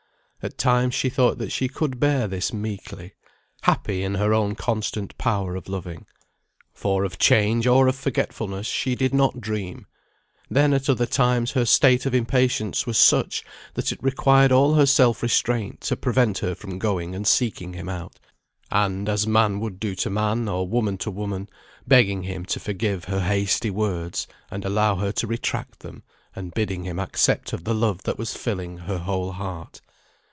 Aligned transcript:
At 0.43 0.57
times 0.57 0.95
she 0.95 1.09
thought 1.11 1.37
that 1.37 1.51
she 1.51 1.67
could 1.67 1.99
bear 1.99 2.27
this 2.27 2.51
meekly, 2.51 3.13
happy 3.61 4.01
in 4.01 4.15
her 4.15 4.33
own 4.33 4.55
constant 4.55 5.15
power 5.19 5.55
of 5.55 5.69
loving. 5.69 6.07
For 6.73 7.03
of 7.03 7.19
change 7.19 7.67
or 7.67 7.87
of 7.87 7.95
forgetfulness 7.95 8.65
she 8.65 8.95
did 8.95 9.13
not 9.13 9.39
dream. 9.39 9.85
Then 10.49 10.73
at 10.73 10.89
other 10.89 11.05
times 11.05 11.51
her 11.51 11.63
state 11.63 12.07
of 12.07 12.15
impatience 12.15 12.87
was 12.87 12.97
such, 12.97 13.43
that 13.75 13.91
it 13.91 14.01
required 14.01 14.51
all 14.51 14.73
her 14.73 14.87
self 14.87 15.21
restraint 15.21 15.79
to 15.81 15.95
prevent 15.95 16.39
her 16.39 16.55
from 16.55 16.79
going 16.79 17.13
and 17.13 17.27
seeking 17.27 17.73
him 17.73 17.87
out, 17.87 18.17
and 18.71 19.07
(as 19.07 19.27
man 19.27 19.59
would 19.59 19.79
do 19.79 19.93
to 19.93 20.09
man, 20.09 20.49
or 20.49 20.67
woman 20.67 20.97
to 20.97 21.11
woman) 21.11 21.49
begging 21.87 22.23
him 22.23 22.45
to 22.45 22.59
forgive 22.59 23.05
her 23.05 23.19
hasty 23.21 23.69
words, 23.69 24.25
and 24.49 24.65
allow 24.65 24.95
her 24.95 25.11
to 25.11 25.27
retract 25.27 25.81
them, 25.81 26.01
and 26.35 26.55
bidding 26.55 26.83
him 26.83 26.97
accept 26.97 27.53
of 27.53 27.63
the 27.63 27.75
love 27.75 28.01
that 28.05 28.17
was 28.17 28.33
filling 28.33 28.79
her 28.79 28.97
whole 28.97 29.33
heart. 29.33 29.81